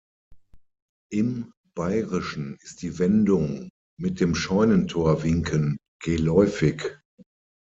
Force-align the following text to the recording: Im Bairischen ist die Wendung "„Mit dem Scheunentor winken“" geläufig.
Im 1.11 1.51
Bairischen 1.75 2.57
ist 2.63 2.81
die 2.81 2.97
Wendung 2.97 3.69
"„Mit 3.99 4.19
dem 4.19 4.33
Scheunentor 4.33 5.21
winken“" 5.21 5.77
geläufig. 6.01 6.97